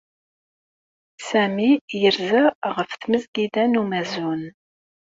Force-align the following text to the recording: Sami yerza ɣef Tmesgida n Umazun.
Sami 1.27 1.69
yerza 2.01 2.43
ɣef 2.75 2.91
Tmesgida 2.93 3.63
n 3.67 3.79
Umazun. 3.81 4.41